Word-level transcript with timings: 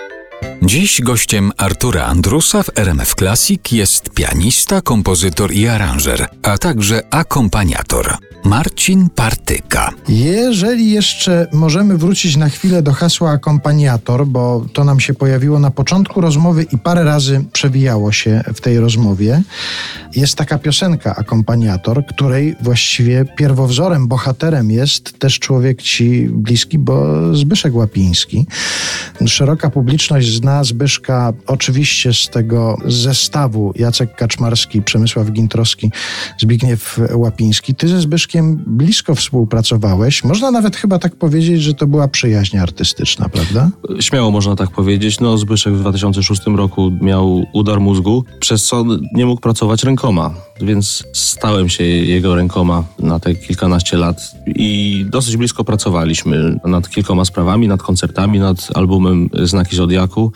Thank 0.00 0.12
you. 0.12 0.29
Dziś 0.62 1.00
gościem 1.00 1.52
Artura 1.56 2.04
Andrusa 2.04 2.62
w 2.62 2.78
RMF 2.78 3.14
Classic 3.14 3.72
jest 3.72 4.10
pianista, 4.10 4.80
kompozytor 4.80 5.52
i 5.52 5.68
aranżer, 5.68 6.26
a 6.42 6.58
także 6.58 7.02
akompaniator. 7.10 8.16
Marcin 8.44 9.08
Partyka. 9.14 9.92
Jeżeli 10.08 10.90
jeszcze 10.90 11.46
możemy 11.52 11.96
wrócić 11.98 12.36
na 12.36 12.48
chwilę 12.48 12.82
do 12.82 12.92
hasła 12.92 13.30
akompaniator, 13.30 14.26
bo 14.26 14.66
to 14.72 14.84
nam 14.84 15.00
się 15.00 15.14
pojawiło 15.14 15.58
na 15.58 15.70
początku 15.70 16.20
rozmowy 16.20 16.66
i 16.72 16.78
parę 16.78 17.04
razy 17.04 17.44
przewijało 17.52 18.12
się 18.12 18.44
w 18.54 18.60
tej 18.60 18.80
rozmowie, 18.80 19.42
jest 20.16 20.34
taka 20.34 20.58
piosenka 20.58 21.16
akompaniator, 21.16 22.06
której 22.06 22.56
właściwie 22.60 23.24
pierwowzorem, 23.36 24.08
bohaterem 24.08 24.70
jest 24.70 25.18
też 25.18 25.38
człowiek 25.38 25.82
ci 25.82 26.28
bliski, 26.32 26.78
bo 26.78 27.06
Zbyszek 27.36 27.74
Łapiński. 27.74 28.46
Szeroka 29.26 29.70
publiczność 29.70 30.36
zna 30.36 30.49
Zbyszka 30.64 31.32
oczywiście 31.46 32.14
z 32.14 32.28
tego 32.28 32.76
zestawu 32.86 33.72
Jacek 33.76 34.16
Kaczmarski, 34.16 34.82
Przemysław 34.82 35.30
Gintrowski, 35.30 35.90
Zbigniew 36.38 37.00
Łapiński. 37.14 37.74
Ty 37.74 37.88
ze 37.88 38.00
Zbyszkiem 38.00 38.64
blisko 38.66 39.14
współpracowałeś. 39.14 40.24
Można 40.24 40.50
nawet 40.50 40.76
chyba 40.76 40.98
tak 40.98 41.16
powiedzieć, 41.16 41.62
że 41.62 41.74
to 41.74 41.86
była 41.86 42.08
przyjaźń 42.08 42.56
artystyczna, 42.58 43.28
prawda? 43.28 43.70
Śmiało 44.00 44.30
można 44.30 44.56
tak 44.56 44.70
powiedzieć. 44.70 45.20
No, 45.20 45.38
Zbyszek 45.38 45.74
w 45.74 45.80
2006 45.80 46.42
roku 46.46 46.90
miał 47.00 47.46
udar 47.52 47.80
mózgu, 47.80 48.24
przez 48.40 48.64
co 48.64 48.84
nie 49.14 49.26
mógł 49.26 49.40
pracować 49.40 49.84
rękoma, 49.84 50.34
więc 50.62 51.04
stałem 51.12 51.68
się 51.68 51.84
jego 51.84 52.34
rękoma 52.34 52.84
na 52.98 53.20
te 53.20 53.34
kilkanaście 53.34 53.96
lat 53.96 54.34
i 54.46 55.04
dosyć 55.08 55.36
blisko 55.36 55.64
pracowaliśmy 55.64 56.56
nad 56.64 56.88
kilkoma 56.88 57.24
sprawami, 57.24 57.68
nad 57.68 57.82
koncertami, 57.82 58.38
nad 58.38 58.68
albumem 58.74 59.30
Znaki 59.42 59.76
Zodiaku. 59.76 60.32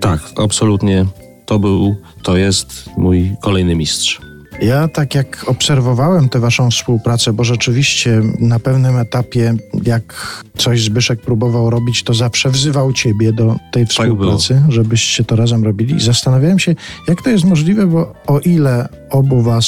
Tak, 0.00 0.20
absolutnie 0.36 1.06
to 1.46 1.58
był, 1.58 1.96
to 2.22 2.36
jest 2.36 2.90
mój 2.96 3.36
kolejny 3.40 3.74
mistrz. 3.74 4.25
Ja 4.62 4.88
tak 4.88 5.14
jak 5.14 5.44
obserwowałem 5.46 6.28
tę 6.28 6.40
waszą 6.40 6.70
współpracę, 6.70 7.32
bo 7.32 7.44
rzeczywiście 7.44 8.22
na 8.38 8.58
pewnym 8.58 8.98
etapie, 8.98 9.54
jak 9.84 10.44
coś 10.56 10.82
Zbyszek 10.82 11.20
próbował 11.20 11.70
robić, 11.70 12.02
to 12.02 12.14
zawsze 12.14 12.50
wzywał 12.50 12.92
ciebie 12.92 13.32
do 13.32 13.56
tej 13.72 13.84
tak 13.86 13.92
współpracy, 13.92 14.54
tak 14.54 14.72
żebyście 14.72 15.24
to 15.24 15.36
razem 15.36 15.64
robili. 15.64 15.94
I 15.94 16.00
zastanawiałem 16.00 16.58
się, 16.58 16.74
jak 17.08 17.22
to 17.22 17.30
jest 17.30 17.44
możliwe, 17.44 17.86
bo 17.86 18.14
o 18.26 18.40
ile 18.40 18.88
obu 19.10 19.42
was 19.42 19.66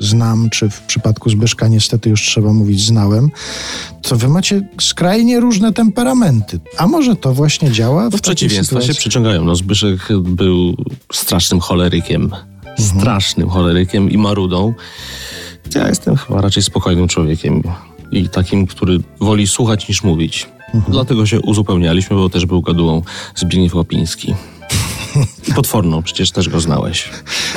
znam, 0.00 0.50
czy 0.50 0.70
w 0.70 0.80
przypadku 0.80 1.30
Zbyszka 1.30 1.68
niestety 1.68 2.10
już 2.10 2.22
trzeba 2.22 2.52
mówić 2.52 2.86
znałem, 2.86 3.30
to 4.02 4.16
wy 4.16 4.28
macie 4.28 4.62
skrajnie 4.80 5.40
różne 5.40 5.72
temperamenty. 5.72 6.60
A 6.76 6.86
może 6.86 7.16
to 7.16 7.34
właśnie 7.34 7.70
działa? 7.70 8.10
W, 8.10 8.16
w 8.16 8.20
przeciwieństwa 8.20 8.80
się 8.80 8.94
przyciągają. 8.94 9.44
No, 9.44 9.56
Zbyszek 9.56 9.98
był 10.18 10.76
strasznym 11.12 11.60
cholerykiem 11.60 12.30
mhm. 12.82 13.00
strasznym 13.00 13.48
cholerykiem 13.48 14.10
i 14.10 14.18
marudą. 14.18 14.74
Ja 15.74 15.88
jestem 15.88 16.16
chyba 16.16 16.40
raczej 16.40 16.62
spokojnym 16.62 17.08
człowiekiem 17.08 17.62
i 18.12 18.28
takim, 18.28 18.66
który 18.66 18.98
woli 19.20 19.46
słuchać 19.46 19.88
niż 19.88 20.02
mówić. 20.02 20.48
Mhm. 20.74 20.92
Dlatego 20.92 21.26
się 21.26 21.40
uzupełnialiśmy, 21.40 22.16
bo 22.16 22.28
też 22.28 22.46
był 22.46 22.62
gadułą 22.62 23.02
Zbigniew 23.34 23.74
Łapiński. 23.74 24.34
Potworną, 25.54 26.02
przecież 26.02 26.30
też 26.30 26.48
go 26.48 26.60
znałeś. 26.60 27.10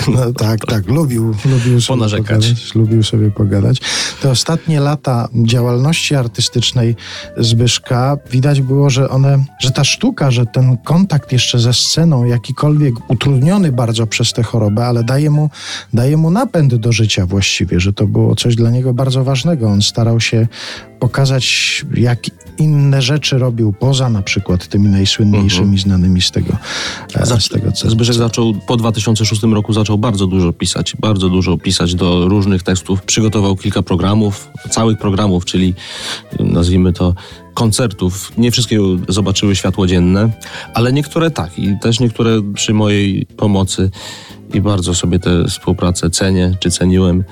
No, 0.07 0.33
tak, 0.33 0.65
tak, 0.65 0.87
lubił, 0.87 1.35
lubił 1.45 1.81
sobie 1.81 2.09
pogadać. 2.17 2.75
Lubił 2.75 3.03
sobie 3.03 3.31
pogadać. 3.31 3.81
Te 4.21 4.29
ostatnie 4.29 4.79
lata 4.79 5.27
działalności 5.35 6.15
artystycznej 6.15 6.95
Zbyszka 7.37 8.17
widać 8.31 8.61
było, 8.61 8.89
że 8.89 9.09
one, 9.09 9.45
że 9.59 9.71
ta 9.71 9.83
sztuka, 9.83 10.31
że 10.31 10.45
ten 10.45 10.77
kontakt 10.77 11.31
jeszcze 11.31 11.59
ze 11.59 11.73
sceną, 11.73 12.25
jakikolwiek 12.25 12.95
utrudniony 13.07 13.71
bardzo 13.71 14.07
przez 14.07 14.33
tę 14.33 14.43
chorobę, 14.43 14.85
ale 14.85 15.03
daje 15.03 15.29
mu, 15.29 15.49
daje 15.93 16.17
mu 16.17 16.31
napęd 16.31 16.75
do 16.75 16.91
życia 16.91 17.25
właściwie, 17.25 17.79
że 17.79 17.93
to 17.93 18.07
było 18.07 18.35
coś 18.35 18.55
dla 18.55 18.69
niego 18.69 18.93
bardzo 18.93 19.23
ważnego. 19.23 19.69
On 19.69 19.81
starał 19.81 20.19
się 20.19 20.47
pokazać, 20.99 21.85
jak 21.93 22.19
inne 22.57 23.01
rzeczy 23.01 23.37
robił 23.37 23.73
poza 23.73 24.09
na 24.09 24.21
przykład 24.21 24.67
tymi 24.67 24.89
najsłynniejszymi, 24.89 25.63
mhm. 25.63 25.79
znanymi 25.79 26.21
z 26.21 26.31
tego, 26.31 26.57
e, 27.15 27.39
z 27.39 27.49
tego 27.49 27.71
co. 27.83 27.89
Zbyszek 27.89 28.15
zaczął 28.15 28.53
po 28.67 28.77
2006 28.77 29.43
roku 29.43 29.73
zaczął 29.73 29.97
bardzo 29.97 30.27
dużo 30.27 30.53
pisać, 30.53 30.95
bardzo 30.99 31.29
dużo 31.29 31.57
pisać 31.57 31.95
do 31.95 32.27
różnych 32.27 32.63
tekstów. 32.63 33.01
Przygotował 33.01 33.55
kilka 33.55 33.81
programów, 33.81 34.49
całych 34.69 34.97
programów, 34.97 35.45
czyli 35.45 35.73
nazwijmy 36.39 36.93
to 36.93 37.15
koncertów. 37.53 38.31
Nie 38.37 38.51
wszystkie 38.51 38.79
zobaczyły 39.09 39.55
światło 39.55 39.87
dzienne, 39.87 40.29
ale 40.73 40.93
niektóre 40.93 41.31
tak 41.31 41.59
i 41.59 41.79
też 41.81 41.99
niektóre 41.99 42.41
przy 42.53 42.73
mojej 42.73 43.25
pomocy 43.25 43.91
i 44.53 44.61
bardzo 44.61 44.95
sobie 44.95 45.19
tę 45.19 45.45
współpracę 45.47 46.09
cenię, 46.09 46.57
czy 46.59 46.71
ceniłem 46.71 47.23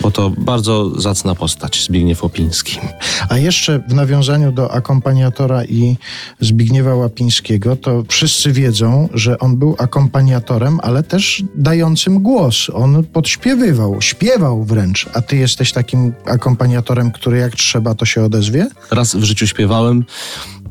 bo 0.00 0.10
to 0.10 0.30
bardzo 0.30 1.00
zacna 1.00 1.34
postać, 1.34 1.84
Zbigniew 1.84 2.22
Łapiński. 2.22 2.78
A 3.28 3.38
jeszcze 3.38 3.78
w 3.78 3.94
nawiązaniu 3.94 4.52
do 4.52 4.72
akompaniatora 4.72 5.64
i 5.64 5.96
Zbigniewa 6.40 6.94
Łapińskiego, 6.94 7.76
to 7.76 8.02
wszyscy 8.08 8.52
wiedzą, 8.52 9.08
że 9.14 9.38
on 9.38 9.56
był 9.56 9.76
akompaniatorem, 9.78 10.80
ale 10.82 11.02
też 11.02 11.44
dającym 11.54 12.22
głos. 12.22 12.70
On 12.74 13.04
podśpiewywał, 13.04 14.02
śpiewał 14.02 14.64
wręcz. 14.64 15.06
A 15.14 15.20
ty 15.22 15.36
jesteś 15.36 15.72
takim 15.72 16.12
akompaniatorem, 16.24 17.10
który 17.10 17.38
jak 17.38 17.54
trzeba, 17.54 17.94
to 17.94 18.04
się 18.04 18.24
odezwie? 18.24 18.66
Raz 18.90 19.16
w 19.16 19.22
życiu 19.22 19.46
śpiewałem 19.46 20.04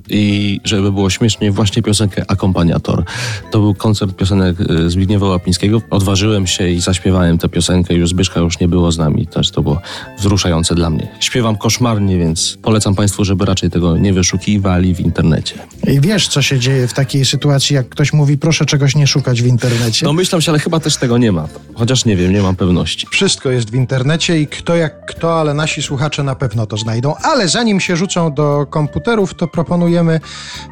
i 0.10 0.60
żeby 0.64 0.92
było 0.92 1.10
śmiesznie, 1.10 1.52
właśnie 1.52 1.82
piosenkę 1.82 2.26
Akompaniator. 2.28 3.04
To 3.52 3.60
był 3.60 3.76
koncert 3.76 4.16
piosenek 4.16 4.62
y, 4.62 4.90
Zbigniewa 4.90 5.28
Łapińskiego. 5.28 5.82
Odważyłem 5.90 6.48
się 6.48 6.70
i 6.70 6.80
zaśpiewałem 6.80 7.38
tę 7.38 7.50
piosenkę, 7.50 7.94
już 7.94 8.10
Zbyszka 8.10 8.40
już 8.40 8.60
nie 8.60 8.68
było 8.68 8.92
z 8.92 8.98
nami, 8.98 9.28
też 9.28 9.52
to 9.52 9.62
było 9.62 9.82
wzruszające 10.20 10.76
dla 10.76 10.90
mnie. 10.90 11.08
Śpiewam 11.20 11.58
koszmarnie, 11.58 12.18
więc 12.18 12.58
polecam 12.62 12.96
Państwu, 12.96 13.26
żeby 13.26 13.46
raczej 13.46 13.70
tego 13.70 13.98
nie 13.98 14.14
wyszukiwali 14.14 14.96
w 14.96 15.00
internecie. 15.00 15.56
I 15.88 16.02
wiesz, 16.02 16.28
co 16.28 16.42
się 16.42 16.60
dzieje 16.60 16.88
w 16.88 16.94
takiej 16.94 17.26
sytuacji, 17.26 17.76
jak 17.76 17.90
ktoś 17.90 18.14
mówi, 18.14 18.38
proszę 18.38 18.66
czegoś 18.66 18.96
nie 18.96 19.08
szukać 19.08 19.42
w 19.42 19.46
internecie? 19.46 20.06
No 20.06 20.14
myślę 20.14 20.42
się, 20.42 20.52
ale 20.52 20.60
chyba 20.60 20.80
też 20.80 20.98
tego 20.98 21.18
nie 21.18 21.32
ma. 21.32 21.48
Chociaż 21.74 22.06
nie 22.06 22.16
wiem, 22.16 22.34
nie 22.34 22.42
mam 22.42 22.56
pewności. 22.56 23.08
Wszystko 23.12 23.52
jest 23.52 23.72
w 23.72 23.76
internecie 23.76 24.42
i 24.42 24.48
kto 24.48 24.76
jak 24.76 25.06
kto, 25.06 25.40
ale 25.40 25.54
nasi 25.54 25.82
słuchacze 25.82 26.24
na 26.24 26.36
pewno 26.36 26.66
to 26.66 26.78
znajdą. 26.78 27.16
Ale 27.24 27.48
zanim 27.48 27.80
się 27.80 27.96
rzucą 27.96 28.34
do 28.34 28.66
komputerów, 28.70 29.34
to 29.34 29.48
proponuję 29.48 29.85
proponujemy 29.86 30.20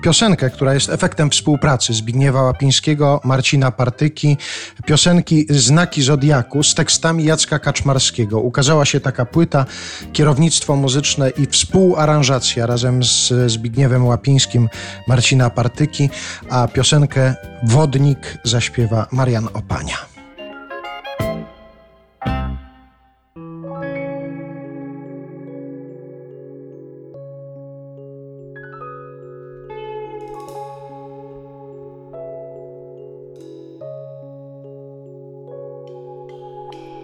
piosenkę, 0.03 0.49
która 0.49 0.73
jest 0.73 0.89
efektem 0.89 1.29
współpracy 1.29 1.93
Zbigniewa 1.93 2.41
Łapińskiego, 2.41 3.21
Marcina 3.23 3.71
Partyki, 3.71 4.37
piosenki 4.85 5.45
Znaki 5.49 6.01
Zodiaku 6.01 6.63
z 6.63 6.75
tekstami 6.75 7.23
Jacka 7.23 7.59
Kaczmarskiego. 7.59 8.39
Ukazała 8.39 8.85
się 8.85 8.99
taka 8.99 9.25
płyta, 9.25 9.65
kierownictwo 10.13 10.75
muzyczne 10.75 11.29
i 11.29 11.45
współaranżacja 11.45 12.65
razem 12.65 13.03
z 13.03 13.33
Zbigniewem 13.51 14.05
Łapińskim 14.05 14.69
Marcina 15.07 15.49
Partyki, 15.49 16.09
a 16.49 16.67
piosenkę 16.67 17.35
Wodnik 17.63 18.37
zaśpiewa 18.43 19.07
Marian 19.11 19.49
Opania. 19.53 20.12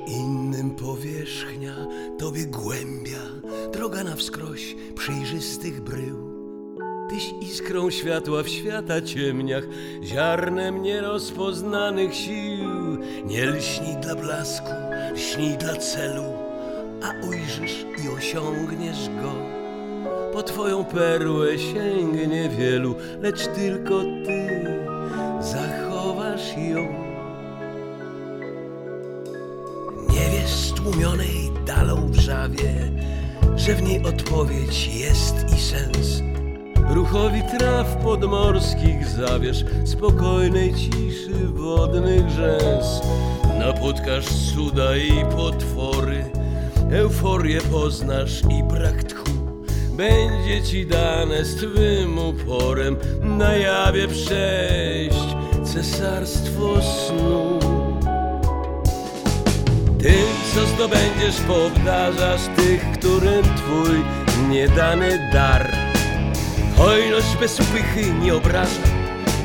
Innym 0.09 0.71
powierzchnia, 0.71 1.75
tobie 2.19 2.45
głębia, 2.45 3.19
droga 3.73 4.03
na 4.03 4.15
wskroś 4.15 4.75
przejrzystych 4.95 5.81
brył. 5.81 6.29
Tyś 7.09 7.33
iskrą 7.41 7.89
światła 7.89 8.43
w 8.43 8.47
świata 8.47 9.01
ciemniach, 9.01 9.63
ziarnem 10.03 10.81
nierozpoznanych 10.81 12.15
sił. 12.15 12.97
Nie 13.25 13.45
lśnij 13.45 13.95
dla 14.01 14.15
blasku, 14.15 14.71
lśnij 15.13 15.57
dla 15.57 15.75
celu, 15.75 16.23
a 17.03 17.27
ujrzysz 17.27 17.85
i 18.05 18.09
osiągniesz 18.17 19.09
go. 19.21 19.31
Po 20.33 20.43
twoją 20.43 20.85
perłę 20.85 21.59
sięgnie 21.59 22.49
wielu, 22.49 22.95
lecz 23.21 23.47
tylko 23.47 24.01
ty 24.25 24.65
zachowasz 25.41 26.57
ją. 26.57 27.08
Stłumionej 30.79 31.51
dalą 31.65 32.11
wrzawie, 32.11 32.91
że 33.55 33.75
w 33.75 33.81
niej 33.81 34.03
odpowiedź 34.05 34.87
jest 34.87 35.35
i 35.57 35.61
sens. 35.61 36.21
Ruchowi 36.89 37.41
traw 37.57 37.97
podmorskich 38.03 39.07
zawierz, 39.07 39.65
spokojnej 39.85 40.73
ciszy 40.73 41.47
wodnych 41.53 42.29
rzęs. 42.29 43.01
Napotkasz 43.59 44.25
cuda 44.55 44.97
i 44.97 45.25
potwory, 45.35 46.25
euforię 46.91 47.61
poznasz 47.61 48.41
i 48.41 48.63
brak 48.63 49.03
tchu, 49.03 49.31
będzie 49.93 50.63
ci 50.63 50.87
dane 50.87 51.45
z 51.45 51.55
twym 51.55 52.19
uporem 52.19 52.97
na 53.21 53.53
jawie 53.53 54.07
przejść 54.07 55.35
cesarstwo 55.63 56.81
snu. 56.81 57.59
Tym, 60.01 60.38
co 60.55 60.65
zdobędziesz, 60.65 61.41
poobdarzasz 61.47 62.41
tych, 62.55 62.91
którym 62.91 63.43
twój 63.43 64.03
niedany 64.49 65.29
dar. 65.33 65.71
Hojność 66.77 67.37
bez 67.39 67.57
pychy 67.57 68.13
nie 68.21 68.35
obraża, 68.35 68.87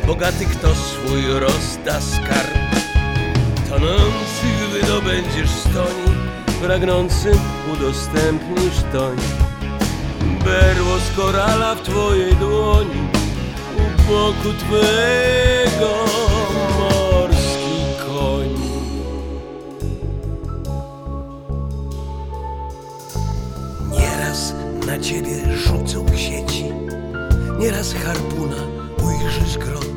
bogaty 0.07 0.45
kto 0.45 0.69
swój 0.75 1.23
rozda 1.41 2.01
skarb. 2.01 2.59
Tonących 3.69 4.69
wydobędziesz 4.73 5.51
stoni, 5.51 6.19
pragnącym 6.63 7.39
udostępnisz 7.73 8.83
toń. 8.93 9.17
Berło 10.45 10.99
z 10.99 11.17
korala 11.17 11.75
w 11.75 11.83
twojej 11.83 12.37
dłoni, 12.37 13.09
u 13.77 14.03
boku 14.09 14.53
twego 14.59 16.05
na 24.87 24.99
ciebie 24.99 25.57
rzucą 25.57 26.07
sieci, 26.17 26.65
nieraz 27.59 27.95
harpuna 27.95 28.57
ujrzysz 29.05 29.59
grot. 29.59 29.95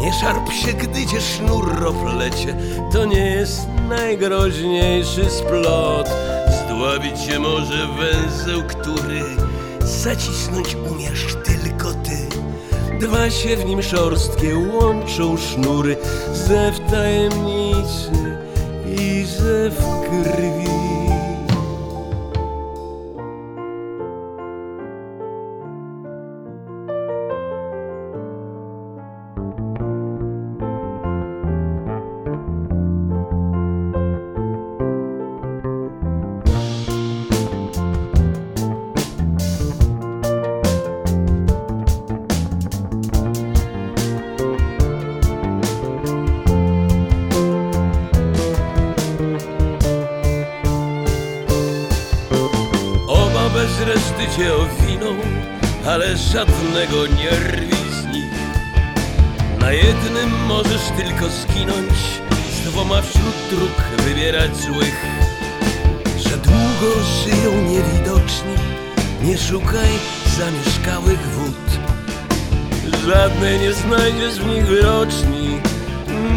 Nie 0.00 0.12
szarp 0.12 0.52
się, 0.52 0.72
gdy 0.72 1.06
cię 1.06 1.20
sznur 1.20 1.78
roplecie, 1.80 2.56
to 2.92 3.04
nie 3.04 3.26
jest 3.26 3.60
najgroźniejszy 3.88 5.30
splot. 5.30 6.10
Zdławić 6.48 7.20
się 7.20 7.38
może 7.38 7.88
węzeł, 7.88 8.62
który 8.68 9.22
zacisnąć 9.80 10.76
umiesz 10.90 11.36
tylko 11.44 11.88
ty. 11.92 12.28
Dwa 13.06 13.30
się 13.30 13.56
w 13.56 13.64
nim 13.64 13.82
szorstkie 13.82 14.56
łączą 14.56 15.36
sznury, 15.36 15.96
zew 16.32 16.80
tajemniczy 16.90 18.38
i 18.86 19.24
zew 19.24 19.76
krwi. 20.04 20.79
Bez 53.60 53.80
reszty 53.80 54.36
cię 54.36 54.54
owiną, 54.54 55.16
ale 55.86 56.16
żadnego 56.16 57.06
nie 57.06 57.30
rwij 57.30 57.92
z 57.92 58.04
nich. 58.04 58.32
Na 59.58 59.72
jednym 59.72 60.44
możesz 60.46 60.82
tylko 60.96 61.28
zginąć, 61.28 61.98
z 62.52 62.60
dwoma 62.60 63.02
wśród 63.02 63.34
dróg 63.50 64.04
wybierać 64.04 64.56
złych. 64.56 65.06
Że 66.18 66.36
długo 66.36 66.90
żyją 67.24 67.52
niewidoczni, 67.52 68.54
nie 69.22 69.38
szukaj 69.38 69.90
zamieszkałych 70.38 71.28
wód. 71.28 71.66
Żadnej 73.06 73.60
nie 73.60 73.72
znajdziesz 73.72 74.34
w 74.34 74.46
nich 74.46 74.66
wyroczni, 74.66 75.60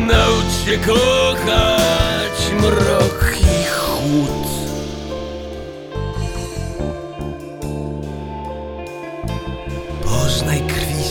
naucz 0.08 0.66
się 0.66 0.78
kochać 0.78 2.62
mrok 2.62 3.36
i 3.42 3.66
chłód. 3.66 4.43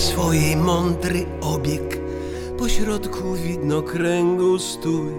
Swojej 0.03 0.57
mądry 0.57 1.27
obieg, 1.41 2.01
po 2.59 2.69
środku 2.69 3.35
widno 3.35 3.83
kręgu 3.83 4.59
stój. 4.59 5.13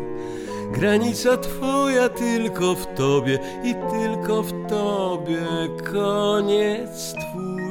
Granica 0.72 1.38
twoja 1.38 2.10
tylko 2.10 2.76
w 2.76 2.86
tobie 2.96 3.40
i 3.64 3.76
tylko 3.92 4.44
w 4.44 4.52
tobie 4.70 5.46
koniec 5.92 7.14
twój. 7.14 7.63